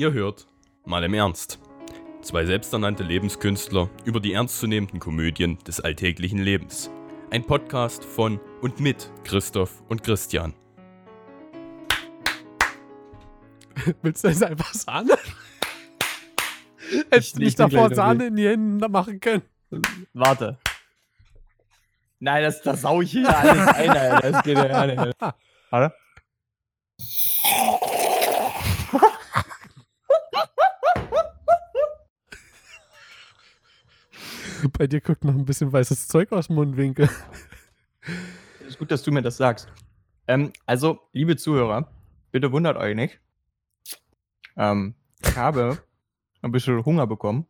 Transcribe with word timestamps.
Ihr 0.00 0.14
hört 0.14 0.46
mal 0.86 1.04
im 1.04 1.12
Ernst. 1.12 1.60
Zwei 2.22 2.46
selbsternannte 2.46 3.02
Lebenskünstler 3.02 3.90
über 4.06 4.18
die 4.18 4.32
ernstzunehmenden 4.32 4.98
Komödien 4.98 5.58
des 5.66 5.78
alltäglichen 5.78 6.38
Lebens. 6.38 6.90
Ein 7.30 7.44
Podcast 7.44 8.02
von 8.02 8.40
und 8.62 8.80
mit 8.80 9.12
Christoph 9.24 9.82
und 9.90 10.02
Christian. 10.02 10.54
Willst 14.00 14.24
du 14.24 14.28
jetzt 14.28 14.42
einfach 14.42 14.72
Sahne? 14.72 15.18
Hättest 17.10 17.36
du 17.36 17.40
nicht 17.40 17.60
davor 17.60 17.94
Sahne 17.94 18.28
in 18.28 18.36
die 18.36 18.48
Hände 18.48 18.88
machen 18.88 19.20
können. 19.20 19.42
Warte. 20.14 20.58
Nein, 22.20 22.42
das, 22.44 22.62
das 22.62 22.80
sau 22.80 23.02
ich 23.02 23.10
hier 23.10 23.38
alles 23.38 23.68
ein, 23.68 23.90
Alter. 23.90 24.32
Das 24.32 24.42
geht 24.44 24.56
ja 24.56 24.86
nicht. 24.86 25.16
Warte. 25.70 25.94
Bei 34.78 34.86
dir 34.86 35.00
guckt 35.00 35.24
noch 35.24 35.34
ein 35.34 35.44
bisschen 35.44 35.72
weißes 35.72 36.08
Zeug 36.08 36.32
aus 36.32 36.48
dem 36.48 36.56
Mundwinkel. 36.56 37.08
Es 38.60 38.68
ist 38.68 38.78
gut, 38.78 38.90
dass 38.90 39.02
du 39.02 39.12
mir 39.12 39.22
das 39.22 39.36
sagst. 39.36 39.68
Ähm, 40.26 40.52
also, 40.66 41.00
liebe 41.12 41.36
Zuhörer, 41.36 41.90
bitte 42.30 42.52
wundert 42.52 42.76
euch 42.76 42.94
nicht. 42.94 43.20
Ähm, 44.56 44.94
ich 45.22 45.36
habe 45.36 45.82
ein 46.42 46.52
bisschen 46.52 46.84
Hunger 46.84 47.06
bekommen. 47.06 47.46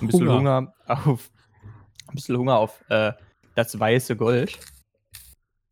Ein 0.00 0.06
bisschen 0.08 0.28
Hunger, 0.28 0.56
Hunger 0.58 0.74
auf, 1.06 1.30
ein 2.08 2.14
bisschen 2.14 2.36
Hunger 2.36 2.56
auf 2.58 2.84
äh, 2.88 3.12
das 3.54 3.78
weiße 3.78 4.16
Gold. 4.16 4.58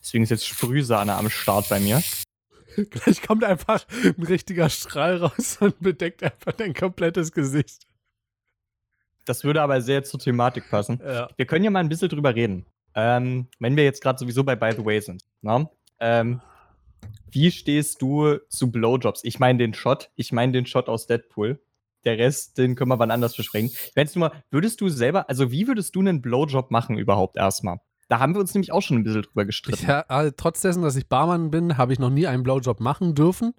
Deswegen 0.01 0.24
ist 0.24 0.30
jetzt 0.30 0.46
Sprühsahne 0.46 1.15
am 1.15 1.30
Start 1.30 1.68
bei 1.68 1.80
mir. 1.80 2.02
Gleich 2.90 3.23
kommt 3.23 3.45
einfach 3.45 3.87
ein 4.02 4.23
richtiger 4.23 4.68
Strahl 4.70 5.18
raus 5.18 5.59
und 5.60 5.79
bedeckt 5.80 6.23
einfach 6.23 6.52
dein 6.52 6.74
komplettes 6.74 7.32
Gesicht. 7.32 7.87
Das 9.24 9.45
würde 9.45 9.62
aber 9.62 9.80
sehr 9.80 10.02
zur 10.04 10.20
Thematik 10.20 10.68
passen. 10.70 11.01
Ja. 11.04 11.28
Wir 11.37 11.46
können 11.46 11.65
ja 11.65 11.70
mal 11.70 11.80
ein 11.80 11.88
bisschen 11.88 12.09
drüber 12.09 12.34
reden. 12.34 12.66
Ähm, 12.95 13.48
wenn 13.59 13.76
wir 13.76 13.84
jetzt 13.84 14.02
gerade 14.02 14.18
sowieso 14.18 14.45
bei 14.45 14.56
By 14.56 14.73
the 14.73 14.84
Way 14.84 15.01
sind. 15.01 15.23
Ne? 15.40 15.68
Ähm, 16.01 16.40
wie 17.30 17.50
stehst 17.50 18.02
du 18.02 18.38
zu 18.48 18.70
Blowjobs? 18.70 19.24
Ich 19.24 19.38
meine 19.38 19.59
den 19.59 19.74
Shot. 19.74 20.10
Ich 20.16 20.32
meine 20.32 20.52
den 20.52 20.66
Shot 20.66 20.88
aus 20.88 21.06
Deadpool. 21.06 21.60
Der 22.04 22.18
Rest, 22.18 22.59
den 22.59 22.74
können 22.74 22.90
wir 22.90 22.98
wann 22.98 23.10
anders 23.10 23.37
besprechen. 23.37 23.70
Wenn's 23.95 24.15
nur 24.15 24.28
mal, 24.28 24.43
würdest 24.50 24.80
du 24.80 24.88
selber, 24.88 25.28
also 25.28 25.52
wie 25.52 25.68
würdest 25.68 25.95
du 25.95 26.00
einen 26.00 26.20
Blowjob 26.20 26.70
machen 26.70 26.98
überhaupt 26.98 27.37
erstmal? 27.37 27.78
Da 28.09 28.18
haben 28.18 28.34
wir 28.34 28.40
uns 28.40 28.52
nämlich 28.52 28.73
auch 28.73 28.82
schon 28.82 28.98
ein 28.98 29.04
bisschen 29.04 29.23
drüber 29.23 29.45
gestritten. 29.45 29.84
Ich, 29.84 29.88
äh, 29.88 30.32
trotz 30.37 30.60
dessen, 30.60 30.82
dass 30.82 30.96
ich 30.96 31.09
Barmann 31.09 31.50
bin, 31.50 31.78
habe 31.78 31.93
ich 31.93 31.98
noch 31.98 32.10
nie 32.10 32.26
einen 32.26 32.43
Blowjob 32.43 32.80
machen 32.80 33.15
dürfen. 33.15 33.54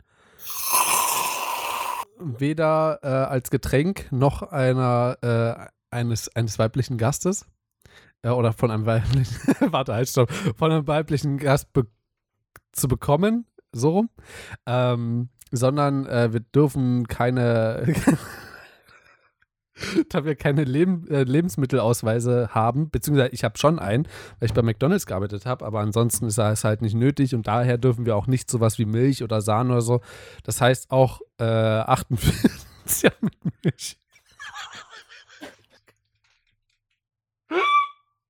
Weder 2.24 3.00
äh, 3.04 3.08
als 3.08 3.50
Getränk 3.50 4.12
noch 4.12 4.42
einer, 4.44 5.18
äh, 5.22 5.96
eines, 5.96 6.34
eines 6.36 6.60
weiblichen 6.60 6.98
Gastes. 6.98 7.46
Äh, 8.22 8.30
oder 8.30 8.54
von 8.54 8.72
einem 8.72 8.86
weiblichen, 8.86 9.36
warte, 9.72 9.94
halt, 9.94 10.10
stopp. 10.10 10.32
Von 10.32 10.72
einem 10.72 10.88
weiblichen 10.88 11.38
Gast 11.38 11.74
be 11.74 11.88
zu 12.72 12.88
bekommen. 12.88 13.46
So 13.72 13.90
rum. 13.92 14.10
Ähm, 14.66 15.30
sondern 15.52 16.08
äh, 16.08 16.34
wir 16.34 16.40
dürfen 16.40 17.08
keine 17.08 17.86
da 20.09 20.26
wir 20.26 20.36
keine 20.36 20.64
Leb 20.64 21.09
äh, 21.09 21.23
Lebensmittelausweise 21.23 22.50
haben, 22.52 22.89
beziehungsweise 22.89 23.30
ich 23.34 23.44
habe 23.44 23.58
schon 23.58 23.80
einen, 23.80 24.08
weil 24.40 24.48
ich 24.48 24.53
bei 24.53 24.62
McDonalds 24.62 25.06
gearbeitet 25.06 25.45
habe, 25.45 25.66
aber 25.66 25.80
ansonsten 25.80 26.28
ist 26.28 26.38
es 26.38 26.64
halt 26.64 26.81
nicht 26.81 26.95
nötig 26.95 27.36
und 27.36 27.48
daher 27.48 27.78
dürfen 27.78 28.06
wir 28.06 28.16
auch 28.16 28.28
nicht 28.28 28.50
sowas 28.50 28.80
wie 28.80 28.86
Milch 28.86 29.23
oder 29.23 29.42
Sahne 29.42 29.72
oder 29.73 29.81
so. 29.81 30.02
Das 30.44 30.62
heißt 30.62 30.92
auch 30.92 31.22
äh, 31.40 31.44
48 31.44 33.12
mit 33.22 33.34
Milch. 33.64 33.98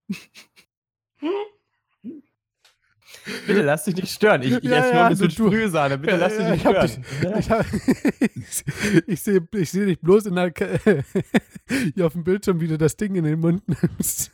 Bitte 3.45 3.61
lass 3.61 3.83
dich 3.83 3.95
nicht 3.95 4.13
stören. 4.13 4.41
Ich, 4.41 4.51
ich 4.51 4.63
ja, 4.63 4.77
esse 4.77 4.93
nur 4.93 5.03
ein 5.03 5.09
bisschen 5.09 5.27
du, 5.27 5.47
Sprühsahne. 5.47 5.97
Bitte 5.97 6.17
lass 6.17 6.37
dich 6.37 6.47
nicht 6.47 6.61
stören. 6.61 7.03
Dich, 7.35 7.49
ich, 8.35 9.07
ich 9.07 9.21
sehe 9.21 9.47
ich 9.51 9.71
seh 9.71 9.85
dich 9.85 9.99
bloß 9.99 10.27
in 10.27 10.35
der, 10.35 10.53
hier 11.95 12.05
auf 12.05 12.13
dem 12.13 12.23
Bildschirm, 12.23 12.61
wie 12.61 12.67
du 12.67 12.77
das 12.77 12.95
Ding 12.95 13.15
in 13.15 13.25
den 13.25 13.39
Mund 13.39 13.63
nimmst. 13.67 14.31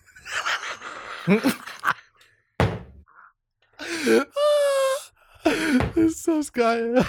ist 5.95 6.27
das 6.27 6.53
geil. 6.53 7.05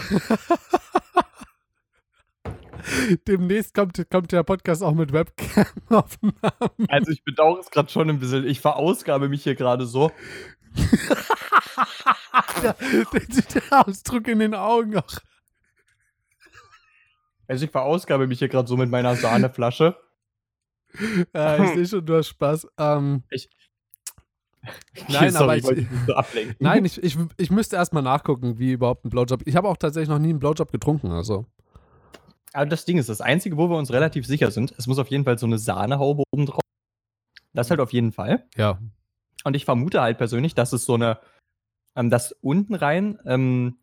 Demnächst 3.27 3.75
kommt, 3.75 4.11
kommt 4.11 4.33
der 4.33 4.43
Podcast 4.43 4.83
auch 4.83 4.95
mit 4.95 5.13
Webcam-Aufnahmen. 5.13 6.89
Also 6.89 7.13
ich 7.13 7.23
bedauere 7.25 7.61
es 7.61 7.71
gerade 7.71 7.91
schon 7.91 8.09
ein 8.11 8.19
bisschen. 8.19 8.47
Ich 8.47 8.61
verausgabe 8.61 9.29
mich 9.29 9.43
hier 9.43 9.55
gerade 9.55 9.87
so 9.87 10.11
der, 12.63 12.75
der, 13.55 13.87
Ausdruck 13.87 14.29
in 14.29 14.39
den 14.39 14.55
Augen 14.55 14.97
auch. 14.99 15.19
Also 17.49 17.65
ich 17.65 17.71
verausgabe 17.71 18.27
mich 18.27 18.39
hier 18.39 18.49
gerade 18.49 18.69
so 18.69 18.77
mit 18.77 18.91
meiner 18.91 19.17
Sahneflasche. 19.17 19.97
Ja, 21.35 21.65
ich 21.65 21.71
sehe 21.75 21.87
schon, 21.87 22.07
du 22.07 22.17
hast 22.17 22.29
Spaß. 22.29 22.69
Ähm, 22.79 23.25
ich, 23.31 23.49
Nein, 25.09 25.31
Sorry, 25.31 25.63
aber 25.63 25.73
ich, 25.73 25.79
ich 25.79 25.89
so 26.07 26.15
nein, 26.59 26.85
ich, 26.85 27.03
ich, 27.03 27.17
ich 27.37 27.51
müsste 27.51 27.77
erstmal 27.77 28.03
nachgucken, 28.03 28.59
wie 28.59 28.73
überhaupt 28.73 29.05
ein 29.05 29.11
Blowjob. 29.11 29.47
Ich 29.47 29.57
habe 29.57 29.69
auch 29.69 29.77
tatsächlich 29.77 30.09
noch 30.09 30.19
nie 30.19 30.31
einen 30.31 30.39
Blowjob 30.39 30.71
getrunken, 30.71 31.11
also. 31.11 31.47
Aber 32.53 32.67
das 32.67 32.85
Ding 32.85 32.99
ist, 32.99 33.09
das 33.09 33.21
Einzige, 33.21 33.57
wo 33.57 33.69
wir 33.71 33.77
uns 33.77 33.93
relativ 33.93 34.27
sicher 34.27 34.51
sind, 34.51 34.75
es 34.77 34.87
muss 34.87 34.99
auf 34.99 35.09
jeden 35.09 35.25
Fall 35.25 35.39
so 35.39 35.47
eine 35.47 35.59
Sahnehaube 35.59 36.25
oben 36.33 36.47
drauf. 36.47 36.61
Das 37.53 37.71
halt 37.71 37.81
auf 37.81 37.93
jeden 37.93 38.13
Fall. 38.13 38.45
Ja. 38.57 38.79
Und 39.45 39.55
ich 39.55 39.65
vermute 39.65 40.01
halt 40.01 40.19
persönlich, 40.19 40.55
dass 40.55 40.73
es 40.73 40.85
so 40.85 40.95
eine, 40.95 41.19
ähm, 41.97 42.11
dass 42.11 42.33
unten 42.41 42.75
rein 42.75 43.19
ähm, 43.25 43.79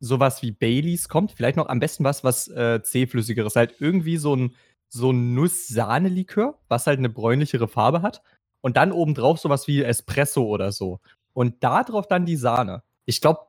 sowas 0.00 0.42
wie 0.42 0.50
Baileys 0.50 1.08
kommt. 1.08 1.32
Vielleicht 1.32 1.56
noch 1.56 1.68
am 1.68 1.78
besten 1.78 2.04
was, 2.04 2.24
was 2.24 2.48
äh, 2.48 2.82
zähflüssigeres. 2.82 3.54
Halt 3.56 3.74
irgendwie 3.78 4.16
so 4.16 4.34
ein, 4.34 4.54
so 4.88 5.12
ein 5.12 5.34
Nuss-Sahne-Likör, 5.34 6.58
was 6.68 6.86
halt 6.86 6.98
eine 6.98 7.10
bräunlichere 7.10 7.68
Farbe 7.68 8.02
hat. 8.02 8.22
Und 8.62 8.76
dann 8.76 8.92
obendrauf 8.92 9.38
sowas 9.38 9.68
wie 9.68 9.82
Espresso 9.82 10.44
oder 10.44 10.72
so. 10.72 11.00
Und 11.32 11.62
da 11.62 11.84
drauf 11.84 12.08
dann 12.08 12.26
die 12.26 12.36
Sahne. 12.36 12.82
Ich 13.04 13.20
glaube, 13.20 13.40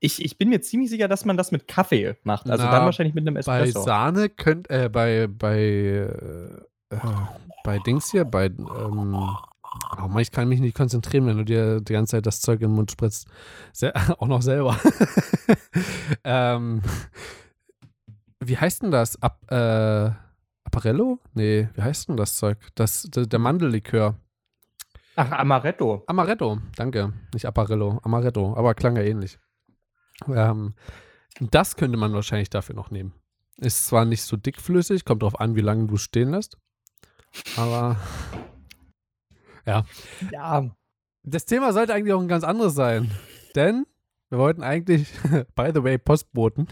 ich, 0.00 0.24
ich 0.24 0.38
bin 0.38 0.48
mir 0.48 0.60
ziemlich 0.60 0.90
sicher, 0.90 1.08
dass 1.08 1.24
man 1.24 1.36
das 1.36 1.50
mit 1.50 1.66
Kaffee 1.66 2.16
macht. 2.22 2.48
Also 2.48 2.64
Na, 2.64 2.70
dann 2.70 2.84
wahrscheinlich 2.84 3.14
mit 3.14 3.26
einem 3.26 3.36
Espresso. 3.36 3.80
Bei 3.80 3.84
Sahne 3.84 4.28
könnt, 4.28 4.70
äh, 4.70 4.88
bei, 4.92 5.26
bei, 5.26 6.08
äh, 6.90 6.96
bei 7.64 7.78
Dings 7.80 8.10
hier, 8.10 8.24
bei, 8.24 8.46
ähm, 8.46 9.36
Oh 9.96 10.08
Mann, 10.08 10.18
ich 10.20 10.30
kann 10.30 10.48
mich 10.48 10.60
nicht 10.60 10.76
konzentrieren, 10.76 11.26
wenn 11.26 11.38
du 11.38 11.44
dir 11.44 11.80
die 11.80 11.92
ganze 11.92 12.12
Zeit 12.12 12.26
das 12.26 12.40
Zeug 12.40 12.60
in 12.60 12.70
den 12.70 12.76
Mund 12.76 12.90
spritzt. 12.90 13.28
Sehr, 13.72 13.92
auch 14.18 14.26
noch 14.26 14.42
selber. 14.42 14.78
ähm, 16.24 16.82
wie 18.40 18.56
heißt 18.56 18.82
denn 18.82 18.90
das? 18.90 19.20
Ap 19.22 19.50
äh, 19.50 20.10
Apparello? 20.64 21.18
Nee, 21.34 21.68
wie 21.74 21.82
heißt 21.82 22.08
denn 22.08 22.16
das 22.16 22.36
Zeug? 22.36 22.58
Das, 22.74 23.02
der, 23.02 23.26
der 23.26 23.38
Mandellikör. 23.38 24.16
Ach, 25.16 25.30
Amaretto. 25.32 26.04
Amaretto, 26.06 26.58
danke. 26.76 27.12
Nicht 27.32 27.46
Apparello, 27.46 27.98
Amaretto, 28.02 28.54
aber 28.54 28.74
klang 28.74 28.96
ja 28.96 29.02
ähnlich. 29.02 29.38
Ähm, 30.28 30.74
das 31.40 31.76
könnte 31.76 31.98
man 31.98 32.12
wahrscheinlich 32.12 32.50
dafür 32.50 32.74
noch 32.74 32.90
nehmen. 32.90 33.14
Ist 33.56 33.86
zwar 33.86 34.04
nicht 34.04 34.22
so 34.22 34.36
dickflüssig, 34.36 35.04
kommt 35.04 35.22
drauf 35.22 35.40
an, 35.40 35.56
wie 35.56 35.60
lange 35.60 35.86
du 35.86 35.96
stehen 35.96 36.30
lässt. 36.30 36.58
Aber 37.56 37.96
ja. 39.68 39.84
Ja. 40.32 40.70
Das 41.22 41.44
Thema 41.44 41.72
sollte 41.72 41.94
eigentlich 41.94 42.14
auch 42.14 42.20
ein 42.20 42.28
ganz 42.28 42.44
anderes 42.44 42.74
sein. 42.74 43.10
Denn 43.54 43.86
wir 44.30 44.38
wollten 44.38 44.62
eigentlich, 44.62 45.08
by 45.54 45.70
the 45.74 45.82
way, 45.82 45.98
Postboten. 45.98 46.68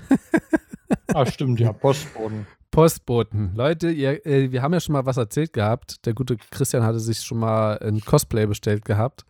ah, 1.15 1.27
stimmt, 1.27 1.61
ja, 1.61 1.73
Postboten. 1.73 2.47
Postboten. 2.71 3.55
Leute, 3.55 3.91
ihr, 3.91 4.27
äh, 4.27 4.53
wir 4.53 4.61
haben 4.63 4.75
ja 4.75 4.81
schon 4.81 4.93
mal 4.93 5.07
was 5.07 5.17
erzählt 5.17 5.53
gehabt. 5.53 6.05
Der 6.05 6.13
gute 6.13 6.37
Christian 6.37 6.83
hatte 6.83 7.01
sich 7.01 7.21
schon 7.21 7.39
mal 7.39 7.79
ein 7.79 8.01
Cosplay 8.01 8.47
bestellt 8.47 8.85
gehabt, 8.85 9.25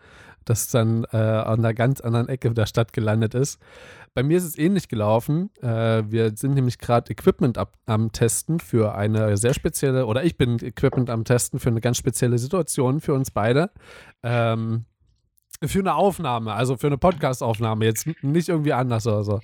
das 0.47 0.69
dann 0.69 1.05
äh, 1.13 1.17
an 1.17 1.59
einer 1.59 1.75
ganz 1.75 2.01
anderen 2.01 2.29
Ecke 2.29 2.53
der 2.53 2.67
Stadt 2.67 2.93
gelandet 2.93 3.35
ist. 3.35 3.61
Bei 4.15 4.23
mir 4.23 4.39
ist 4.39 4.45
es 4.45 4.57
ähnlich 4.57 4.89
gelaufen. 4.89 5.51
Äh, 5.61 6.05
wir 6.09 6.35
sind 6.37 6.55
nämlich 6.55 6.79
gerade 6.79 7.13
Equipment 7.13 7.59
ab, 7.59 7.75
am 7.85 8.13
Testen 8.13 8.61
für 8.61 8.95
eine 8.95 9.37
sehr 9.37 9.53
spezielle, 9.53 10.07
oder 10.07 10.25
ich 10.25 10.39
bin 10.39 10.59
Equipment 10.59 11.11
am 11.11 11.25
Testen 11.25 11.61
für 11.61 11.69
eine 11.69 11.83
ganz 11.83 11.99
spezielle 11.99 12.39
Situation 12.39 13.01
für 13.01 13.13
uns 13.13 13.31
beide. 13.31 13.71
Ähm, 14.23 14.87
für 15.63 15.79
eine 15.81 15.95
Aufnahme, 15.95 16.53
also 16.53 16.77
für 16.77 16.87
eine 16.87 16.99
Podcast-Aufnahme, 16.99 17.85
jetzt 17.85 18.07
nicht 18.23 18.49
irgendwie 18.49 18.73
anders 18.73 19.07
oder 19.07 19.25
so. 19.25 19.41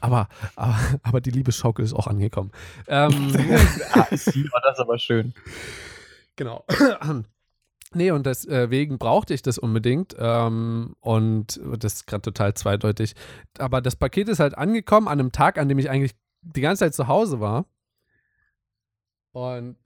Aber, 0.00 0.28
aber, 0.56 0.78
aber 1.02 1.20
die 1.20 1.30
Liebesschaukel 1.30 1.84
ist 1.84 1.94
auch 1.94 2.06
angekommen. 2.06 2.50
Ähm, 2.88 3.12
ah, 3.92 4.06
war 4.10 4.62
das 4.62 4.78
aber 4.78 4.98
schön. 4.98 5.34
Genau. 6.36 6.64
Nee, 7.92 8.12
und 8.12 8.24
deswegen 8.24 8.98
brauchte 8.98 9.34
ich 9.34 9.42
das 9.42 9.58
unbedingt. 9.58 10.14
Ähm, 10.18 10.94
und 11.00 11.60
das 11.78 11.94
ist 11.94 12.06
gerade 12.06 12.22
total 12.22 12.54
zweideutig. 12.54 13.14
Aber 13.58 13.80
das 13.80 13.96
Paket 13.96 14.28
ist 14.28 14.40
halt 14.40 14.56
angekommen 14.56 15.08
an 15.08 15.18
einem 15.18 15.32
Tag, 15.32 15.58
an 15.58 15.68
dem 15.68 15.78
ich 15.78 15.90
eigentlich 15.90 16.14
die 16.42 16.60
ganze 16.60 16.84
Zeit 16.84 16.94
zu 16.94 17.08
Hause 17.08 17.40
war 17.40 17.66
und 19.32 19.76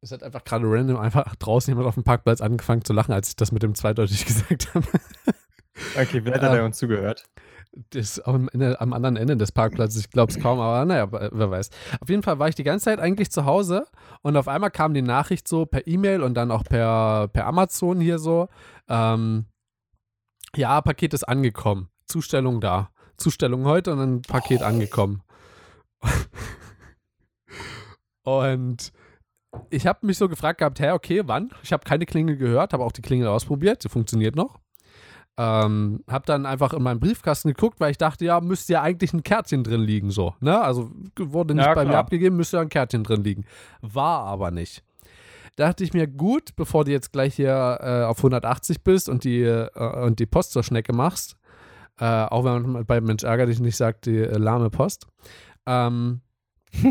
es 0.00 0.10
hat 0.10 0.22
einfach 0.22 0.44
gerade 0.44 0.64
random 0.66 0.98
einfach 0.98 1.34
draußen 1.36 1.70
jemand 1.70 1.86
auf 1.86 1.94
dem 1.94 2.04
Parkplatz 2.04 2.40
angefangen 2.40 2.84
zu 2.84 2.92
lachen, 2.92 3.12
als 3.12 3.28
ich 3.28 3.36
das 3.36 3.52
mit 3.52 3.62
dem 3.62 3.74
zweideutig 3.74 4.26
gesagt 4.26 4.74
habe. 4.74 4.86
Okay, 5.96 6.24
wer 6.24 6.40
hat 6.40 6.58
ähm, 6.58 6.66
uns 6.66 6.78
zugehört? 6.78 7.24
Das 7.90 8.20
am, 8.20 8.50
Ende, 8.50 8.78
am 8.82 8.92
anderen 8.92 9.16
Ende 9.16 9.36
des 9.36 9.50
Parkplatzes, 9.50 10.02
ich 10.02 10.10
glaube 10.10 10.30
es 10.30 10.38
kaum, 10.38 10.60
aber 10.60 10.84
naja, 10.84 11.10
wer 11.10 11.50
weiß. 11.50 11.70
Auf 12.00 12.08
jeden 12.10 12.22
Fall 12.22 12.38
war 12.38 12.48
ich 12.48 12.54
die 12.54 12.64
ganze 12.64 12.84
Zeit 12.84 13.00
eigentlich 13.00 13.30
zu 13.30 13.46
Hause 13.46 13.86
und 14.20 14.36
auf 14.36 14.46
einmal 14.46 14.70
kam 14.70 14.92
die 14.92 15.00
Nachricht 15.00 15.48
so 15.48 15.64
per 15.64 15.86
E-Mail 15.86 16.22
und 16.22 16.34
dann 16.34 16.50
auch 16.50 16.64
per, 16.64 17.28
per 17.28 17.46
Amazon 17.46 17.98
hier 17.98 18.18
so, 18.18 18.48
ähm, 18.88 19.46
ja, 20.54 20.82
Paket 20.82 21.14
ist 21.14 21.24
angekommen, 21.24 21.88
Zustellung 22.06 22.60
da, 22.60 22.90
Zustellung 23.16 23.64
heute 23.64 23.92
und 23.92 23.98
dann 23.98 24.22
Paket 24.22 24.60
oh. 24.60 24.66
angekommen. 24.66 25.22
und 28.24 28.92
ich 29.70 29.86
habe 29.86 30.06
mich 30.06 30.18
so 30.18 30.28
gefragt 30.28 30.58
gehabt, 30.58 30.78
hä, 30.80 30.90
okay, 30.90 31.22
wann? 31.24 31.50
Ich 31.62 31.72
habe 31.72 31.84
keine 31.84 32.04
Klingel 32.04 32.36
gehört, 32.36 32.74
habe 32.74 32.84
auch 32.84 32.92
die 32.92 33.02
Klingel 33.02 33.28
ausprobiert, 33.28 33.82
sie 33.82 33.88
funktioniert 33.88 34.36
noch. 34.36 34.60
Ähm, 35.38 36.04
hab 36.08 36.26
dann 36.26 36.44
einfach 36.44 36.74
in 36.74 36.82
meinen 36.82 37.00
Briefkasten 37.00 37.48
geguckt, 37.48 37.80
weil 37.80 37.90
ich 37.90 37.98
dachte, 37.98 38.24
ja, 38.24 38.40
müsste 38.40 38.74
ja 38.74 38.82
eigentlich 38.82 39.14
ein 39.14 39.22
Kärtchen 39.22 39.64
drin 39.64 39.80
liegen, 39.80 40.10
so. 40.10 40.34
Ne? 40.40 40.60
Also 40.60 40.90
wurde 41.18 41.54
nicht 41.54 41.64
ja, 41.64 41.74
bei 41.74 41.86
mir 41.86 41.96
abgegeben, 41.96 42.36
müsste 42.36 42.58
ja 42.58 42.62
ein 42.62 42.68
Kärtchen 42.68 43.02
drin 43.02 43.24
liegen. 43.24 43.44
War 43.80 44.24
aber 44.24 44.50
nicht. 44.50 44.84
Dachte 45.56 45.84
ich 45.84 45.94
mir, 45.94 46.06
gut, 46.06 46.54
bevor 46.56 46.84
du 46.84 46.92
jetzt 46.92 47.12
gleich 47.12 47.34
hier 47.34 47.78
äh, 47.80 48.04
auf 48.04 48.18
180 48.18 48.82
bist 48.82 49.08
und 49.08 49.24
die, 49.24 49.42
äh, 49.42 50.04
und 50.04 50.18
die 50.18 50.26
Post 50.26 50.52
zur 50.52 50.62
Schnecke 50.62 50.94
machst, 50.94 51.36
äh, 51.98 52.04
auch 52.04 52.44
wenn 52.44 52.70
man 52.70 52.86
bei 52.86 53.00
Mensch 53.00 53.22
ärger 53.22 53.46
dich 53.46 53.60
nicht 53.60 53.76
sagt, 53.76 54.06
die 54.06 54.18
äh, 54.18 54.38
lahme 54.38 54.70
Post, 54.70 55.06
ähm, 55.66 56.20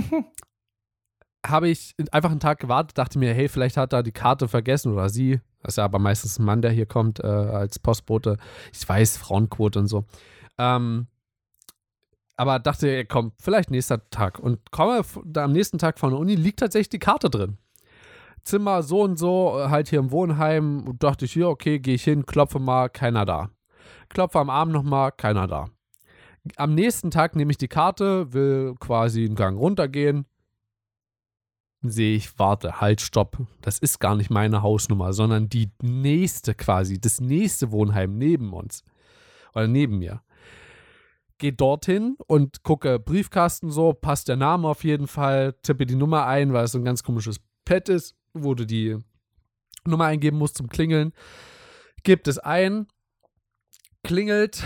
habe 1.46 1.70
ich 1.70 1.96
einfach 2.12 2.32
einen 2.32 2.40
Tag 2.40 2.60
gewartet, 2.60 2.98
dachte 2.98 3.18
mir, 3.18 3.34
hey, 3.34 3.50
vielleicht 3.50 3.78
hat 3.78 3.94
er 3.94 4.04
die 4.04 4.12
Karte 4.12 4.48
vergessen 4.48 4.94
oder 4.94 5.10
sie. 5.10 5.42
Das 5.62 5.74
ist 5.74 5.78
ja 5.78 5.86
aber 5.86 6.00
meistens 6.00 6.40
ein 6.40 6.46
Mann, 6.46 6.62
der 6.62 6.72
hier 6.72 6.86
kommt 6.86 7.20
äh, 7.20 7.28
als 7.28 7.80
Postbote. 7.80 8.38
Ich 8.74 8.88
weiß, 8.88 9.18
Frauenquote 9.18 9.80
und 9.80 9.88
so. 9.88 10.06
Ähm, 10.58 11.08
aber 12.36 12.60
dachte, 12.60 13.06
komm, 13.06 13.34
vielleicht 13.40 13.70
nächster 13.70 14.10
Tag. 14.10 14.40
Und 14.40 14.72
komme 14.72 15.04
da 15.26 15.44
am 15.44 15.52
nächsten 15.52 15.78
Tag 15.78 16.00
von 16.00 16.10
der 16.10 16.20
Uni, 16.20 16.36
liegt 16.36 16.60
tatsächlich 16.60 16.90
die 16.90 17.00
Karte 17.00 17.30
drin. 17.30 17.58
Zimmer 18.44 18.82
so 18.82 19.04
und 19.04 19.20
so, 19.20 19.70
halt 19.70 19.90
hier 19.90 20.00
im 20.00 20.12
Wohnheim. 20.12 20.88
Und 20.88 21.04
dachte 21.04 21.26
ich, 21.26 21.36
ja, 21.36 21.48
okay, 21.48 21.80
gehe 21.80 21.96
ich 21.96 22.04
hin, 22.04 22.26
klopfe 22.26 22.60
mal, 22.60 22.90
keiner 22.90 23.26
da. 23.26 23.52
Klopfe 24.10 24.40
am 24.40 24.50
Abend 24.50 24.74
nochmal, 24.74 25.12
keiner 25.12 25.48
da. 25.48 25.68
Am 26.56 26.74
nächsten 26.74 27.12
Tag 27.12 27.36
nehme 27.36 27.52
ich 27.52 27.58
die 27.58 27.68
Karte, 27.68 28.34
will 28.34 28.74
quasi 28.80 29.26
einen 29.26 29.36
Gang 29.36 29.60
runtergehen, 29.60 30.26
sehe 31.82 32.16
ich, 32.16 32.38
warte, 32.38 32.80
halt, 32.82 33.02
stopp. 33.02 33.38
Das 33.62 33.80
ist 33.80 34.00
gar 34.00 34.16
nicht 34.16 34.30
meine 34.30 34.62
Hausnummer, 34.62 35.14
sondern 35.14 35.50
die 35.50 35.72
nächste 35.82 36.54
quasi, 36.54 37.00
das 37.00 37.20
nächste 37.20 37.72
Wohnheim 37.72 38.18
neben 38.18 38.54
uns. 38.54 38.84
Oder 39.54 39.68
neben 39.68 40.00
mir. 40.00 40.22
Gehe 41.38 41.54
dorthin 41.54 42.18
und 42.28 42.64
gucke 42.64 43.00
Briefkasten 43.00 43.72
so, 43.72 43.94
passt 43.94 44.28
der 44.28 44.36
Name 44.36 44.68
auf 44.68 44.84
jeden 44.84 45.08
Fall, 45.08 45.54
tippe 45.64 45.86
die 45.86 45.96
Nummer 45.96 46.28
ein, 46.28 46.54
weil 46.54 46.66
es 46.66 46.72
so 46.74 46.78
ein 46.78 46.86
ganz 46.86 47.04
komisches 47.04 47.40
Pad 47.66 47.90
ist, 47.90 48.16
wo 48.34 48.54
du 48.54 48.66
die 48.66 48.98
Nummer 49.86 50.06
eingeben 50.06 50.38
musst 50.38 50.58
zum 50.58 50.70
Klingeln. 50.70 51.14
Gibt 52.04 52.28
es 52.28 52.38
ein, 52.38 52.88
klingelt, 54.04 54.64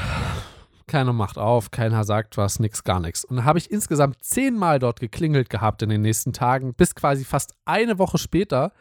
keiner 0.88 1.14
macht 1.14 1.38
auf, 1.38 1.72
keiner 1.72 2.04
sagt 2.04 2.38
was, 2.38 2.60
nix, 2.60 2.84
gar 2.84 3.00
nichts. 3.00 3.26
Und 3.26 3.38
dann 3.38 3.46
habe 3.46 3.60
ich 3.60 3.72
insgesamt 3.72 4.24
zehnmal 4.24 4.80
dort 4.80 5.00
geklingelt 5.00 5.50
gehabt 5.50 5.82
in 5.82 5.90
den 5.90 6.02
nächsten 6.02 6.34
Tagen, 6.34 6.74
bis 6.74 6.96
quasi 6.96 7.26
fast 7.26 7.54
eine 7.66 7.98
Woche 7.98 8.18
später 8.18 8.72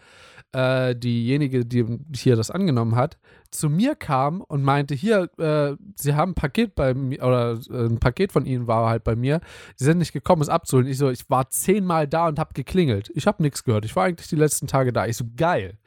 äh, 0.55 0.95
diejenige, 0.95 1.65
die 1.65 1.85
hier 2.15 2.37
das 2.37 2.51
angenommen 2.51 2.95
hat, 2.95 3.19
zu 3.51 3.69
mir 3.69 3.95
kam 3.97 4.41
und 4.41 4.63
meinte, 4.63 4.95
hier, 4.95 5.29
äh, 5.39 5.77
sie 5.97 6.15
haben 6.15 6.31
ein 6.31 6.35
Paket 6.35 6.75
bei 6.75 6.95
mir, 6.95 7.23
oder 7.23 7.59
äh, 7.71 7.87
ein 7.87 7.99
Paket 7.99 8.33
von 8.33 8.47
ihnen 8.47 8.67
war 8.67 8.89
halt 8.89 9.05
bei 9.05 9.17
mir, 9.17 9.41
sie 9.75 9.85
sind 9.85 9.99
nicht 9.99 10.13
gekommen, 10.13 10.43
es 10.43 10.49
abzuholen. 10.49 10.87
Ich 10.87 10.99
so, 10.99 11.11
ich 11.11 11.29
war 11.29 11.51
zehnmal 11.51 12.07
da 12.07 12.29
und 12.29 12.39
habe 12.39 12.55
geklingelt. 12.55 13.11
Ich 13.15 13.27
habe 13.27 13.43
nichts 13.43 13.65
gehört. 13.65 13.85
Ich 13.85 13.97
war 13.97 14.05
eigentlich 14.05 14.29
die 14.29 14.37
letzten 14.37 14.67
Tage 14.67 14.93
da. 14.93 15.07
Ich 15.07 15.17
so, 15.17 15.25
geil. 15.37 15.79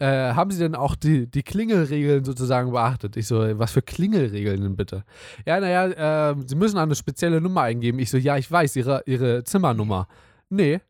Äh, 0.00 0.34
haben 0.34 0.50
Sie 0.50 0.58
denn 0.58 0.74
auch 0.74 0.96
die, 0.96 1.30
die 1.30 1.42
Klingelregeln 1.42 2.24
sozusagen 2.24 2.72
beachtet? 2.72 3.16
Ich 3.16 3.28
so, 3.28 3.38
was 3.58 3.72
für 3.72 3.82
Klingelregeln 3.82 4.60
denn 4.60 4.76
bitte? 4.76 5.04
Ja, 5.46 5.60
naja, 5.60 6.30
äh, 6.30 6.36
Sie 6.46 6.56
müssen 6.56 6.78
eine 6.78 6.94
spezielle 6.96 7.40
Nummer 7.40 7.62
eingeben. 7.62 7.98
Ich 8.00 8.10
so, 8.10 8.16
ja, 8.16 8.36
ich 8.36 8.50
weiß, 8.50 8.74
Ihre, 8.76 9.02
Ihre 9.06 9.44
Zimmernummer. 9.44 10.08
Nee, 10.50 10.80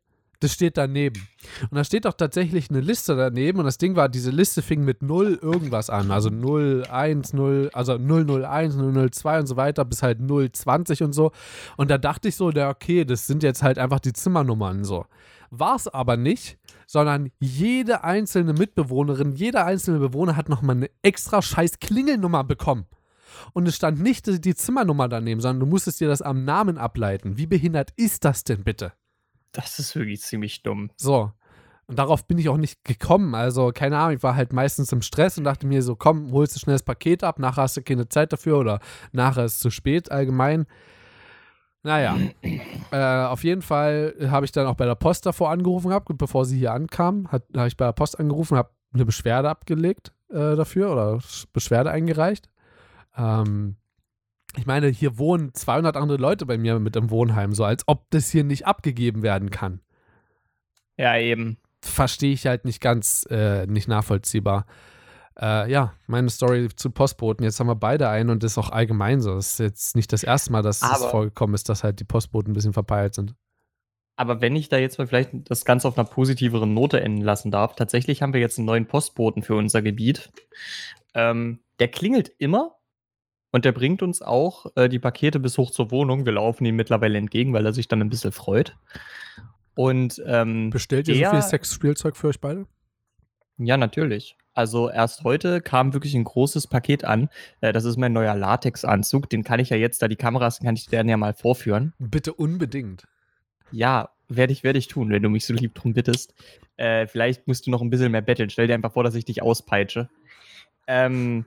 das 0.45 0.53
steht 0.53 0.77
daneben. 0.77 1.27
Und 1.71 1.75
da 1.75 1.85
steht 1.85 2.07
auch 2.07 2.15
tatsächlich 2.15 2.71
eine 2.71 2.81
Liste 2.81 3.17
daneben 3.17 3.59
und 3.59 3.65
das 3.65 3.79
Ding 3.79 3.97
war, 3.97 4.09
diese 4.09 4.31
Liste 4.31 4.63
fing 4.63 4.85
mit 4.85 5.03
0 5.03 5.39
irgendwas 5.41 5.91
an. 5.91 6.11
Also 6.11 6.29
0, 6.29 6.85
1, 6.91 7.33
0, 7.33 7.71
also 7.73 7.99
001, 7.99 8.77
002 8.77 9.41
und 9.41 9.47
so 9.47 9.57
weiter 9.57 9.85
bis 9.85 10.03
halt 10.03 10.19
020 10.21 11.03
und 11.03 11.13
so. 11.13 11.33
Und 11.77 11.91
da 11.91 11.99
dachte 11.99 12.29
ich 12.29 12.37
so, 12.37 12.51
ja, 12.51 12.69
okay, 12.71 13.05
das 13.05 13.27
sind 13.27 13.43
jetzt 13.43 13.63
halt 13.63 13.79
einfach 13.79 14.01
die 14.01 14.13
Zimmernummern 14.13 14.85
so. 14.85 15.07
War 15.59 15.77
es 15.77 15.89
aber 15.89 16.17
nicht, 16.17 16.59
sondern 16.87 17.31
jede 17.39 18.05
einzelne 18.05 18.53
Mitbewohnerin, 18.53 19.33
jeder 19.33 19.65
einzelne 19.67 19.99
Bewohner 19.99 20.37
hat 20.37 20.49
nochmal 20.49 20.77
eine 20.77 20.91
extra 21.03 21.43
scheiß 21.43 21.79
Klingelnummer 21.79 22.45
bekommen. 22.45 22.87
Und 23.53 23.67
es 23.67 23.77
stand 23.77 24.01
nicht 24.01 24.45
die 24.45 24.55
Zimmernummer 24.55 25.09
daneben, 25.09 25.41
sondern 25.41 25.61
du 25.61 25.67
musstest 25.67 26.01
dir 26.01 26.09
das 26.09 26.23
am 26.23 26.45
Namen 26.45 26.79
ableiten. 26.79 27.37
Wie 27.37 27.47
behindert 27.47 27.93
ist 27.97 28.25
das 28.25 28.45
denn 28.45 28.65
bitte? 28.65 28.93
Das 29.53 29.79
ist 29.79 29.95
wirklich 29.95 30.23
ziemlich 30.23 30.63
dumm. 30.63 30.91
So. 30.97 31.33
Und 31.87 31.99
darauf 31.99 32.27
bin 32.27 32.39
ich 32.39 32.49
auch 32.49 32.57
nicht 32.57 32.85
gekommen. 32.85 33.35
Also, 33.35 33.71
keine 33.73 33.99
Ahnung, 33.99 34.17
ich 34.17 34.23
war 34.23 34.35
halt 34.35 34.53
meistens 34.53 34.91
im 34.93 35.03
Stress 35.03 35.37
und 35.37 35.45
dachte 35.45 35.67
mir 35.67 35.83
so, 35.83 35.97
komm, 35.97 36.33
holst 36.33 36.57
du 36.57 36.61
schnell 36.61 36.75
das 36.75 36.83
Paket 36.83 37.23
ab, 37.23 37.39
nachher 37.39 37.63
hast 37.63 37.77
du 37.77 37.83
keine 37.83 38.09
Zeit 38.09 38.33
dafür 38.33 38.59
oder 38.59 38.81
nachher 39.13 39.45
ist 39.45 39.55
es 39.55 39.61
zu 39.61 39.71
spät 39.71 40.11
allgemein. 40.11 40.67
Naja, 41.85 42.19
äh, 42.91 43.27
auf 43.27 43.45
jeden 43.45 43.61
Fall 43.61 44.15
habe 44.31 44.47
ich 44.47 44.53
dann 44.53 44.67
auch 44.67 44.75
bei 44.75 44.87
der 44.87 44.95
Post 44.95 45.27
davor 45.27 45.51
angerufen 45.51 45.91
gehabt, 45.91 46.09
bevor 46.17 46.47
sie 46.47 46.59
hier 46.59 46.73
ankam, 46.73 47.31
habe 47.31 47.69
ich 47.69 47.77
bei 47.77 47.85
der 47.85 47.93
Post 47.93 48.19
angerufen, 48.19 48.57
habe 48.57 48.71
eine 48.95 49.05
Beschwerde 49.05 49.51
abgelegt 49.51 50.13
äh, 50.31 50.57
dafür 50.57 50.91
oder 50.91 51.19
Beschwerde 51.53 51.91
eingereicht. 51.91 52.49
Ähm, 53.19 53.77
ich 54.57 54.65
meine, 54.65 54.89
hier 54.89 55.19
wohnen 55.19 55.53
200 55.53 55.97
andere 55.99 56.17
Leute 56.17 56.47
bei 56.47 56.57
mir 56.57 56.79
mit 56.79 56.97
im 56.97 57.11
Wohnheim, 57.11 57.53
so 57.53 57.65
als 57.65 57.87
ob 57.87 58.11
das 58.11 58.31
hier 58.31 58.45
nicht 58.45 58.67
abgegeben 58.67 59.23
werden 59.23 59.51
kann. 59.51 59.81
Ja, 60.97 61.19
eben. 61.19 61.59
Verstehe 61.83 62.33
ich 62.33 62.47
halt 62.47 62.65
nicht 62.65 62.81
ganz, 62.81 63.27
äh, 63.31 63.67
nicht 63.67 63.89
nachvollziehbar. 63.89 64.65
Äh, 65.41 65.71
ja, 65.71 65.95
meine 66.07 66.31
Story 66.31 66.69
zu 66.75 66.91
Postboten. 66.91 67.45
Jetzt 67.45 67.59
haben 67.59 67.67
wir 67.67 67.75
beide 67.75 68.09
einen 68.09 68.31
und 68.31 68.43
das 68.43 68.53
ist 68.53 68.59
auch 68.59 68.71
allgemein 68.71 69.21
so. 69.21 69.37
Es 69.37 69.53
ist 69.53 69.59
jetzt 69.59 69.97
nicht 69.97 70.13
das 70.13 70.23
erste 70.23 70.53
Mal, 70.53 70.63
dass 70.63 70.83
es 70.83 71.05
vorgekommen 71.07 71.55
ist, 71.55 71.69
dass 71.69 71.83
halt 71.83 71.99
die 72.01 72.05
Postboten 72.05 72.53
ein 72.53 72.55
bisschen 72.55 72.73
verpeilt 72.73 73.15
sind. 73.15 73.35
Aber 74.17 74.41
wenn 74.41 74.55
ich 74.55 74.69
da 74.69 74.79
jetzt 74.79 74.99
mal 74.99 75.09
vielleicht 75.09 75.31
das 75.51 75.65
Ganze 75.65 75.89
auf 75.89 75.99
einer 75.99 76.07
positiveren 76.07 76.73
Note 76.73 77.01
enden 77.01 77.23
lassen 77.23 77.51
darf, 77.51 77.75
tatsächlich 77.75 78.23
haben 78.23 78.33
wir 78.33 78.41
jetzt 78.41 78.59
einen 78.59 78.67
neuen 78.67 78.87
Postboten 78.87 79.43
für 79.43 79.57
unser 79.57 79.83
Gebiet. 79.83 80.31
Ähm, 81.15 81.61
der 81.81 81.89
klingelt 81.89 82.31
immer 82.39 82.77
und 83.51 83.65
der 83.65 83.73
bringt 83.73 84.03
uns 84.03 84.23
auch 84.23 84.67
äh, 84.77 84.89
die 84.89 85.01
Pakete 85.01 85.41
bis 85.41 85.59
hoch 85.59 85.73
zur 85.73 85.91
Wohnung. 85.91 86.27
Wir 86.27 86.33
laufen 86.33 86.65
ihm 86.65 86.77
mittlerweile 86.77 87.19
entgegen, 87.19 87.53
weil 87.53 87.67
er 87.67 87.73
sich 87.73 87.89
dann 87.89 88.01
ein 88.01 88.11
bisschen 88.11 88.31
freut. 88.31 88.77
Und 89.75 90.23
ähm, 90.25 90.71
bestellt 90.71 91.09
ihr 91.09 91.17
so 91.17 91.31
viel 91.33 91.43
Sexspielzeug 91.43 92.17
für 92.17 92.29
euch 92.29 92.41
beide? 92.41 92.67
Ja, 93.59 93.77
natürlich. 93.77 94.37
Also 94.55 94.89
erst 94.89 95.25
heute 95.25 95.61
kam 95.61 95.93
wirklich 95.93 96.15
ein 96.15 96.25
großes 96.25 96.69
Paket 96.69 97.05
an. 97.05 97.29
Äh, 97.61 97.73
das 97.73 97.85
ist 97.85 97.97
mein 97.97 98.13
neuer 98.13 98.37
Latexanzug. 98.37 99.29
Den 99.29 99.43
kann 99.43 99.61
ich 99.61 99.71
ja 99.71 99.77
jetzt, 99.77 100.01
da 100.01 100.09
die 100.09 100.17
Kameras, 100.17 100.61
kann 100.61 100.77
ich 100.77 100.87
dir 100.87 101.05
ja 101.05 101.17
mal 101.17 101.35
vorführen. 101.35 101.93
Bitte 101.99 102.33
unbedingt. 102.33 103.07
Ja, 103.73 104.11
werde 104.29 104.53
ich, 104.53 104.63
werde 104.63 104.79
ich 104.79 104.87
tun, 104.87 105.11
wenn 105.11 105.23
du 105.23 105.29
mich 105.29 105.45
so 105.45 105.53
lieb 105.53 105.75
drum 105.75 105.93
bittest. 105.93 106.35
Äh, 106.77 107.07
vielleicht 107.09 107.49
musst 107.49 107.67
du 107.67 107.71
noch 107.71 107.83
ein 107.83 107.91
bisschen 107.91 108.13
mehr 108.13 108.23
betteln. 108.23 108.49
Stell 108.49 108.69
dir 108.69 108.75
einfach 108.75 108.93
vor, 108.93 109.03
dass 109.05 109.17
ich 109.17 109.25
dich 109.25 109.43
auspeitsche. 109.43 110.09
Ähm, 110.87 111.47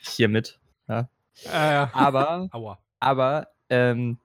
hiermit. 0.00 0.58
Ja. 0.88 1.08
Äh, 1.44 1.86
aber, 1.92 2.48
Aua. 2.52 2.78
aber, 3.00 3.48
ähm, 3.70 4.18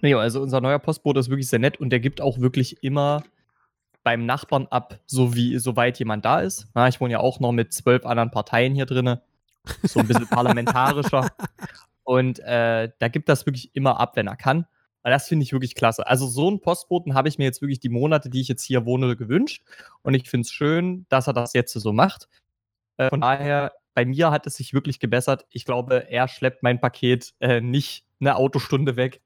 nee, 0.00 0.14
also 0.14 0.40
unser 0.40 0.60
neuer 0.60 0.78
Postbote 0.78 1.20
ist 1.20 1.28
wirklich 1.28 1.48
sehr 1.48 1.58
nett 1.58 1.78
und 1.78 1.90
der 1.90 2.00
gibt 2.00 2.20
auch 2.20 2.38
wirklich 2.38 2.82
immer 2.82 3.22
beim 4.04 4.26
Nachbarn 4.26 4.68
ab, 4.70 5.00
so 5.06 5.34
wie, 5.34 5.58
soweit 5.58 5.98
jemand 5.98 6.24
da 6.24 6.40
ist. 6.40 6.68
Na, 6.74 6.86
ich 6.88 7.00
wohne 7.00 7.12
ja 7.12 7.20
auch 7.20 7.40
noch 7.40 7.52
mit 7.52 7.72
zwölf 7.72 8.06
anderen 8.06 8.30
Parteien 8.30 8.74
hier 8.74 8.86
drin. 8.86 9.18
So 9.82 10.00
ein 10.00 10.06
bisschen 10.06 10.28
parlamentarischer. 10.28 11.30
Und 12.04 12.38
äh, 12.40 12.90
da 12.98 13.08
gibt 13.08 13.30
das 13.30 13.46
wirklich 13.46 13.74
immer 13.74 13.98
ab, 13.98 14.14
wenn 14.16 14.26
er 14.26 14.36
kann. 14.36 14.66
Und 15.04 15.10
das 15.10 15.26
finde 15.26 15.42
ich 15.42 15.52
wirklich 15.52 15.74
klasse. 15.74 16.06
Also 16.06 16.26
so 16.26 16.48
einen 16.48 16.60
Postboten 16.60 17.14
habe 17.14 17.28
ich 17.28 17.38
mir 17.38 17.44
jetzt 17.44 17.62
wirklich 17.62 17.80
die 17.80 17.88
Monate, 17.88 18.28
die 18.28 18.40
ich 18.40 18.48
jetzt 18.48 18.62
hier 18.62 18.84
wohne, 18.84 19.16
gewünscht. 19.16 19.64
Und 20.02 20.14
ich 20.14 20.28
finde 20.28 20.46
es 20.46 20.52
schön, 20.52 21.06
dass 21.08 21.26
er 21.26 21.32
das 21.32 21.54
jetzt 21.54 21.72
so 21.72 21.92
macht. 21.92 22.28
Äh, 22.98 23.08
von 23.08 23.22
daher, 23.22 23.72
bei 23.94 24.04
mir 24.04 24.30
hat 24.30 24.46
es 24.46 24.56
sich 24.56 24.74
wirklich 24.74 25.00
gebessert. 25.00 25.46
Ich 25.50 25.64
glaube, 25.64 26.10
er 26.10 26.28
schleppt 26.28 26.62
mein 26.62 26.80
Paket 26.80 27.34
äh, 27.40 27.60
nicht 27.60 28.06
eine 28.20 28.36
Autostunde 28.36 28.96
weg, 28.96 29.20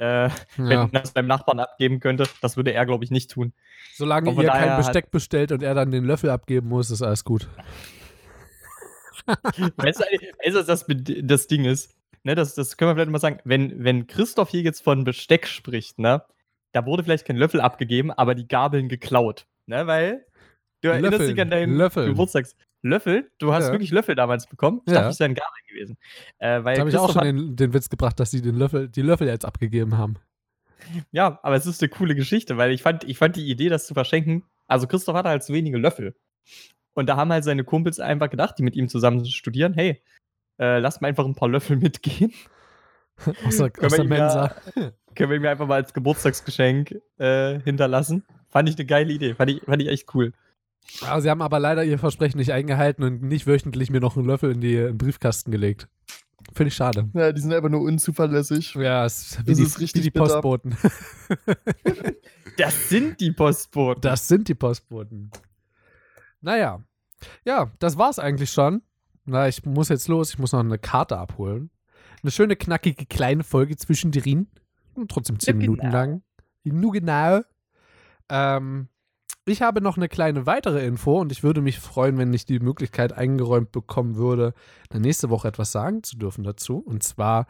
äh, 0.00 0.28
Ja. 0.28 0.32
wenn 0.56 0.90
das 0.92 1.12
beim 1.12 1.26
Nachbarn 1.26 1.60
abgeben 1.60 2.00
könnte. 2.00 2.24
Das 2.40 2.56
würde 2.56 2.72
er, 2.72 2.86
glaube 2.86 3.04
ich, 3.04 3.10
nicht 3.10 3.30
tun. 3.30 3.52
Solange 3.94 4.30
ihr 4.30 4.36
kein 4.36 4.46
daher 4.46 4.70
hat- 4.76 4.78
Besteck 4.78 5.10
bestellt 5.10 5.52
und 5.52 5.62
er 5.62 5.74
dann 5.74 5.90
den 5.90 6.04
Löffel 6.04 6.30
abgeben 6.30 6.68
muss, 6.68 6.90
ist 6.90 7.02
alles 7.02 7.24
gut. 7.24 7.46
weißt 9.26 10.00
du, 10.00 10.04
weißt 10.44 10.56
du, 10.56 10.62
das, 10.64 10.86
das 11.22 11.46
Ding 11.46 11.64
ist? 11.64 11.94
Ne, 12.22 12.34
das, 12.34 12.54
das 12.54 12.76
können 12.76 12.90
wir 12.90 12.94
vielleicht 12.96 13.10
mal 13.10 13.18
sagen. 13.18 13.38
Wenn, 13.44 13.82
wenn 13.84 14.06
Christoph 14.06 14.50
hier 14.50 14.62
jetzt 14.62 14.82
von 14.82 15.04
Besteck 15.04 15.46
spricht, 15.46 15.98
ne, 15.98 16.22
da 16.72 16.84
wurde 16.86 17.02
vielleicht 17.02 17.26
kein 17.26 17.36
Löffel 17.36 17.60
abgegeben, 17.60 18.10
aber 18.10 18.34
die 18.34 18.48
Gabeln 18.48 18.88
geklaut. 18.88 19.46
Ne, 19.66 19.86
weil 19.86 20.24
du 20.82 20.88
erinnerst 20.88 21.12
Löffeln, 21.12 21.34
dich 21.34 21.42
an 21.42 21.50
deinen. 21.50 21.78
Geburtstags. 21.78 22.56
Löffel? 22.82 23.30
Du 23.38 23.52
hast 23.52 23.66
Ja. 23.66 23.72
wirklich 23.72 23.90
Löffel 23.90 24.14
damals 24.14 24.46
bekommen? 24.46 24.80
Ich 24.86 24.92
Ja. 24.92 25.00
dachte, 25.00 25.12
es 25.12 25.20
wären 25.20 25.34
Gabeln 25.34 25.64
gewesen. 25.68 25.96
Äh, 26.38 26.64
weil 26.64 26.74
Da 26.76 26.80
habe 26.80 26.90
ich 26.90 26.96
auch 26.96 27.12
schon 27.12 27.22
den, 27.24 27.56
den 27.56 27.72
Witz 27.74 27.88
gebracht, 27.90 28.18
dass 28.20 28.30
sie 28.30 28.40
den 28.42 28.56
Löffel, 28.56 28.88
die 28.88 29.02
Löffel 29.02 29.26
jetzt 29.28 29.44
abgegeben 29.44 29.98
haben. 29.98 30.16
Ja, 31.12 31.38
aber 31.42 31.56
es 31.56 31.66
ist 31.66 31.82
eine 31.82 31.90
coole 31.90 32.14
Geschichte, 32.14 32.56
weil 32.56 32.72
ich 32.72 32.82
fand, 32.82 33.04
ich 33.04 33.18
fand 33.18 33.36
die 33.36 33.48
Idee, 33.50 33.68
das 33.68 33.86
zu 33.86 33.94
verschenken. 33.94 34.44
Also 34.66 34.86
Christoph 34.86 35.14
hatte 35.14 35.28
halt 35.28 35.42
zu 35.42 35.52
wenige 35.52 35.76
Löffel. 35.78 36.14
Und 36.94 37.08
da 37.08 37.16
haben 37.16 37.30
halt 37.32 37.44
seine 37.44 37.64
Kumpels 37.64 38.00
einfach 38.00 38.30
gedacht, 38.30 38.58
die 38.58 38.62
mit 38.62 38.76
ihm 38.76 38.88
zusammen 38.88 39.24
studieren, 39.26 39.74
hey, 39.74 40.02
äh, 40.58 40.78
lass 40.78 41.00
mal 41.00 41.08
einfach 41.08 41.24
ein 41.26 41.34
paar 41.34 41.48
Löffel 41.48 41.76
mitgehen. 41.76 42.32
Aus 43.46 43.58
der, 43.58 43.70
Können 43.70 43.86
aus 43.86 43.92
wir 43.92 43.98
der 43.98 44.04
Mensa. 44.06 44.54
Können 45.14 45.30
wir 45.30 45.36
ihm 45.36 45.46
einfach 45.46 45.66
mal 45.66 45.74
als 45.74 45.92
Geburtstagsgeschenk 45.92 46.94
äh, 47.18 47.60
hinterlassen. 47.60 48.24
Fand 48.48 48.68
ich 48.68 48.76
eine 48.76 48.86
geile 48.86 49.12
Idee. 49.12 49.34
Fand 49.34 49.50
ich, 49.50 49.60
fand 49.62 49.82
ich 49.82 49.88
echt 49.88 50.14
cool. 50.14 50.32
Ja, 51.00 51.20
sie 51.20 51.30
haben 51.30 51.42
aber 51.42 51.58
leider 51.60 51.84
ihr 51.84 51.98
Versprechen 51.98 52.38
nicht 52.38 52.52
eingehalten 52.52 53.02
und 53.04 53.22
nicht 53.22 53.46
wöchentlich 53.46 53.90
mir 53.90 54.00
noch 54.00 54.16
einen 54.16 54.26
Löffel 54.26 54.50
in, 54.52 54.60
die, 54.60 54.74
in 54.74 54.84
den 54.86 54.98
Briefkasten 54.98 55.50
gelegt. 55.50 55.88
Finde 56.52 56.68
ich 56.68 56.74
schade. 56.74 57.08
Ja, 57.14 57.30
die 57.32 57.40
sind 57.40 57.52
einfach 57.52 57.68
nur 57.68 57.82
unzuverlässig. 57.82 58.74
Ja, 58.74 59.04
es 59.04 59.22
ist 59.22 59.46
wie, 59.46 59.50
Das 59.50 59.56
die, 59.58 59.62
ist 59.62 59.78
wie 59.78 59.82
richtig 59.84 60.02
die 60.02 60.10
bitter. 60.10 60.26
Postboten. 60.26 60.76
Das 62.56 62.88
sind 62.90 63.20
die 63.20 63.30
Postboten. 63.32 64.02
Das 64.02 64.28
sind 64.28 64.48
die 64.48 64.54
Postboten. 64.54 65.30
Naja. 66.40 66.82
Ja, 67.44 67.70
das 67.78 67.96
war's 67.96 68.18
eigentlich 68.18 68.50
schon. 68.50 68.82
Na, 69.24 69.48
ich 69.48 69.64
muss 69.64 69.88
jetzt 69.88 70.08
los. 70.08 70.30
Ich 70.30 70.38
muss 70.38 70.52
noch 70.52 70.60
eine 70.60 70.78
Karte 70.78 71.16
abholen. 71.16 71.70
Eine 72.22 72.30
schöne, 72.32 72.56
knackige, 72.56 73.06
kleine 73.06 73.44
Folge 73.44 73.76
zwischendrin. 73.76 74.48
Und 74.94 75.10
trotzdem 75.10 75.38
zehn 75.38 75.54
Ja, 75.54 75.58
Minuten 75.58 75.80
genau. 75.82 75.92
lang. 75.92 76.22
Nur 76.64 76.92
genau. 76.92 77.40
Ähm, 78.28 78.88
ich 79.46 79.62
habe 79.62 79.80
noch 79.80 79.96
eine 79.96 80.08
kleine 80.08 80.46
weitere 80.46 80.84
Info 80.86 81.20
und 81.20 81.32
ich 81.32 81.42
würde 81.42 81.60
mich 81.60 81.78
freuen, 81.78 82.18
wenn 82.18 82.32
ich 82.32 82.44
die 82.44 82.60
Möglichkeit 82.60 83.12
eingeräumt 83.12 83.72
bekommen 83.72 84.16
würde, 84.16 84.54
dann 84.90 85.02
nächste 85.02 85.30
Woche 85.30 85.48
etwas 85.48 85.72
sagen 85.72 86.02
zu 86.02 86.16
dürfen 86.16 86.44
dazu. 86.44 86.78
Und 86.78 87.02
zwar 87.02 87.46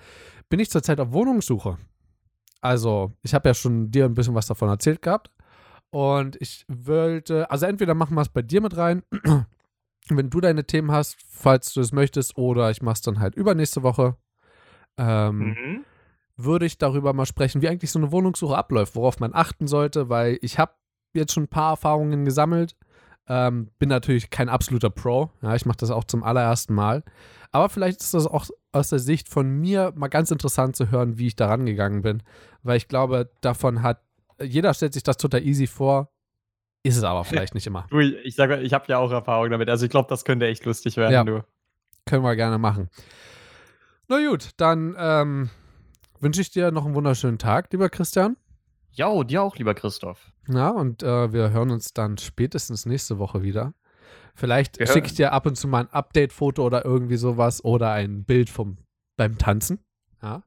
bin 0.49 0.61
ich 0.61 0.71
zurzeit 0.71 1.01
auf 1.01 1.13
Wohnungssuche. 1.13 1.79
Also, 2.61 3.13
ich 3.23 3.35
habe 3.35 3.49
ja 3.49 3.55
schon 3.55 3.91
dir 3.91 4.05
ein 4.05 4.15
bisschen 4.15 4.35
was 4.35 4.47
davon 4.47 4.69
erzählt 4.69 5.03
gehabt. 5.03 5.31
Und 5.91 6.37
ich 6.41 6.65
wollte, 6.69 7.51
also 7.51 7.67
entweder 7.67 7.95
machen 7.95 8.15
wir 8.15 8.21
es 8.23 8.29
bei 8.29 8.43
dir 8.43 8.61
mit 8.61 8.77
rein, 8.77 9.03
wenn 10.09 10.31
du 10.31 10.41
deine 10.41 10.65
Themen 10.65 10.93
hast, 10.93 11.17
falls 11.27 11.73
du 11.73 11.81
es 11.81 11.93
möchtest, 11.93 12.37
oder 12.39 12.71
ich 12.71 12.83
mache 12.83 12.95
es 12.95 13.01
dann 13.03 13.19
halt 13.19 13.35
übernächste 13.35 13.83
Woche. 13.83 14.17
Ähm, 14.97 15.39
Mhm. 15.39 15.85
würde 16.37 16.65
ich 16.67 16.79
darüber 16.79 17.13
mal 17.13 17.27
sprechen, 17.27 17.61
wie 17.63 17.69
eigentlich 17.69 17.91
so 17.91 17.99
eine 17.99 18.13
Wohnungssuche 18.13 18.57
abläuft, 18.57 18.95
worauf 18.97 19.21
man 19.21 19.35
achten 19.35 19.67
sollte, 19.67 20.09
weil 20.09 20.39
ich 20.43 20.59
habe 20.59 20.73
jetzt 21.15 21.33
schon 21.33 21.45
ein 21.45 21.49
paar 21.49 21.71
Erfahrungen 21.71 22.25
gesammelt. 22.25 22.77
Ähm, 23.29 23.71
bin 23.79 23.89
natürlich 23.89 24.31
kein 24.31 24.49
absoluter 24.49 24.91
Pro. 24.91 25.31
Ja, 25.43 25.55
ich 25.55 25.65
mache 25.67 25.79
das 25.79 25.91
auch 25.91 26.05
zum 26.05 26.23
allerersten 26.25 26.75
Mal. 26.75 27.05
Aber 27.53 27.69
vielleicht 27.69 28.01
ist 28.01 28.15
das 28.15 28.27
auch 28.27 28.47
aus 28.73 28.89
der 28.89 28.99
Sicht 28.99 29.29
von 29.29 29.49
mir 29.49 29.93
mal 29.95 30.09
ganz 30.09 30.31
interessant 30.31 30.77
zu 30.77 30.91
hören, 30.91 31.19
wie 31.19 31.29
ich 31.29 31.37
da 31.37 31.47
rangegangen 31.47 32.03
bin. 32.03 32.23
Weil 32.63 32.77
ich 32.77 32.89
glaube, 32.89 33.31
davon 33.41 33.83
hat, 33.83 34.01
jeder 34.43 34.75
stellt 34.75 34.95
sich 34.95 35.03
das 35.03 35.17
total 35.17 35.43
easy 35.43 35.67
vor, 35.67 36.11
ist 36.83 36.97
es 36.97 37.05
aber 37.05 37.25
vielleicht 37.25 37.55
nicht 37.55 37.67
immer. 37.67 37.87
Du, 37.91 38.01
ich, 38.01 38.35
sage, 38.35 38.61
ich 38.61 38.73
habe 38.73 38.87
ja 38.89 38.99
auch 38.99 39.11
Erfahrung 39.13 39.51
damit. 39.51 39.69
Also 39.69 39.85
ich 39.85 39.91
glaube, 39.91 40.09
das 40.09 40.25
könnte 40.25 40.47
echt 40.47 40.65
lustig 40.65 40.97
werden, 40.97 41.13
Ja. 41.13 41.25
du. 41.25 41.45
Können 42.07 42.25
wir 42.25 42.35
gerne 42.37 42.59
machen. 42.59 42.89
Na 44.09 44.19
gut, 44.29 44.51
dann 44.57 44.97
ähm, 44.99 45.51
wünsche 46.19 46.41
ich 46.41 46.51
dir 46.51 46.73
noch 46.73 46.85
einen 46.87 46.95
wunderschönen 46.95 47.39
Tag, 47.39 47.71
lieber 47.73 47.89
Christian. 47.91 48.37
Ja, 48.93 49.23
dir 49.25 49.43
auch, 49.43 49.57
lieber 49.57 49.75
Christoph. 49.75 50.33
Ja, 50.49 50.71
und 50.71 51.03
äh, 51.03 51.33
wir 51.33 51.51
hören 51.51 51.71
uns 51.71 51.93
dann 51.93 52.19
spätestens 52.19 52.87
nächste 52.87 53.19
Woche 53.19 53.43
wieder. 53.43 53.75
Vielleicht 54.35 54.79
Wir 54.79 54.87
schicke 54.87 55.07
ich 55.07 55.15
dir 55.15 55.33
ab 55.33 55.47
und 55.47 55.57
zu 55.57 55.69
mal 55.69 55.83
ein 55.83 55.91
Update-Foto 55.91 56.65
oder 56.65 56.85
irgendwie 56.85 57.17
sowas 57.17 57.65
oder 57.65 57.93
ein 57.93 58.25
Bild 58.25 58.51
vom 58.51 58.79
beim 59.17 59.39
Tanzen. 59.39 59.81
Ja. 60.23 60.43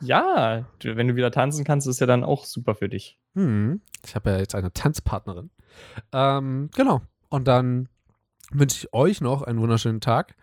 Ja, 0.00 0.64
wenn 0.82 1.08
du 1.08 1.16
wieder 1.16 1.30
tanzen 1.30 1.64
kannst, 1.64 1.86
ist 1.86 2.00
ja 2.00 2.06
dann 2.06 2.24
auch 2.24 2.44
super 2.44 2.74
für 2.74 2.88
dich. 2.88 3.18
Hm. 3.34 3.80
Ich 4.04 4.14
habe 4.14 4.30
ja 4.30 4.38
jetzt 4.38 4.54
eine 4.54 4.72
Tanzpartnerin. 4.72 5.50
Ähm, 6.12 6.70
genau. 6.74 7.02
Und 7.30 7.48
dann 7.48 7.88
wünsche 8.50 8.78
ich 8.78 8.92
euch 8.92 9.20
noch 9.20 9.42
einen 9.42 9.60
wunderschönen 9.60 10.00
Tag, 10.00 10.34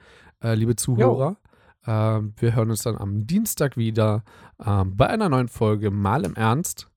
äh, 0.41 0.55
liebe 0.55 0.75
Zuhörer. 0.75 1.37
Ähm, 1.85 2.33
wir 2.37 2.55
hören 2.55 2.69
uns 2.69 2.83
dann 2.83 2.97
am 2.97 3.27
Dienstag 3.27 3.77
wieder 3.77 4.23
ähm, 4.65 4.95
bei 4.95 5.07
einer 5.07 5.29
neuen 5.29 5.47
Folge 5.47 5.91
Mal 5.91 6.25
im 6.25 6.35
Ernst. 6.35 6.88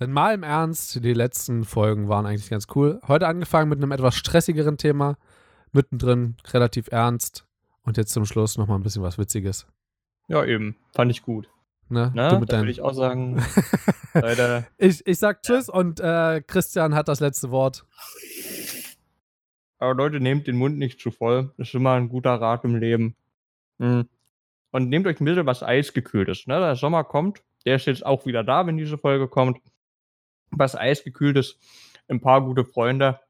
Denn 0.00 0.12
mal 0.12 0.32
im 0.32 0.44
Ernst, 0.44 1.02
die 1.02 1.12
letzten 1.12 1.64
Folgen 1.64 2.08
waren 2.08 2.24
eigentlich 2.24 2.50
ganz 2.50 2.68
cool. 2.74 3.00
Heute 3.08 3.26
angefangen 3.26 3.68
mit 3.68 3.78
einem 3.78 3.90
etwas 3.90 4.14
stressigeren 4.14 4.78
Thema, 4.78 5.16
mittendrin 5.72 6.36
relativ 6.52 6.88
ernst 6.92 7.46
und 7.82 7.96
jetzt 7.96 8.12
zum 8.12 8.24
Schluss 8.24 8.56
nochmal 8.58 8.78
ein 8.78 8.84
bisschen 8.84 9.02
was 9.02 9.18
Witziges. 9.18 9.66
Ja, 10.28 10.44
eben. 10.44 10.76
Fand 10.94 11.10
ich 11.10 11.22
gut. 11.22 11.48
Ne? 11.88 12.12
Na, 12.14 12.30
du 12.30 12.40
mit 12.40 12.52
da 12.52 12.58
würde 12.58 12.70
ich 12.70 12.82
auch 12.82 12.92
sagen, 12.92 13.42
Leute, 14.14 14.66
ich, 14.76 15.04
ich 15.06 15.18
sag 15.18 15.42
Tschüss 15.42 15.68
und 15.68 16.00
äh, 16.00 16.42
Christian 16.46 16.94
hat 16.94 17.08
das 17.08 17.20
letzte 17.20 17.50
Wort. 17.50 17.84
aber 19.78 19.94
Leute, 19.94 20.20
nehmt 20.20 20.46
den 20.46 20.56
Mund 20.56 20.78
nicht 20.78 21.00
zu 21.00 21.10
voll. 21.10 21.52
Das 21.56 21.68
ist 21.68 21.74
immer 21.74 21.94
ein 21.94 22.08
guter 22.08 22.34
Rat 22.34 22.64
im 22.64 22.76
Leben. 22.76 23.16
Mhm. 23.78 24.06
Und 24.70 24.88
nehmt 24.90 25.06
euch 25.06 25.18
ein 25.20 25.24
bisschen 25.24 25.46
was 25.46 25.62
Eisgekühltes. 25.62 26.46
Ne? 26.46 26.60
Der 26.60 26.76
Sommer 26.76 27.04
kommt. 27.04 27.42
Der 27.64 27.76
ist 27.76 27.86
jetzt 27.86 28.04
auch 28.04 28.26
wieder 28.26 28.44
da, 28.44 28.66
wenn 28.66 28.76
diese 28.76 28.98
Folge 28.98 29.26
kommt. 29.26 29.58
Was 30.50 30.74
Eisgekühltes. 30.74 31.58
Ein 32.08 32.20
paar 32.20 32.42
gute 32.42 32.64
Freunde. 32.64 33.20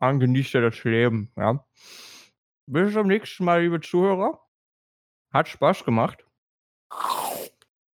Dann 0.00 0.20
genießt 0.20 0.54
ihr 0.54 0.60
das 0.62 0.82
Leben. 0.84 1.30
Ja? 1.36 1.66
Bis 2.66 2.92
zum 2.92 3.06
nächsten 3.06 3.44
Mal, 3.44 3.62
liebe 3.62 3.80
Zuhörer. 3.80 4.40
Hat 5.32 5.48
Spaß 5.48 5.84
gemacht. 5.84 6.24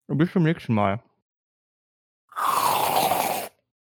Und 0.06 0.18
bis 0.18 0.32
zum 0.32 0.42
nächsten 0.42 0.74
Mal. 0.74 1.02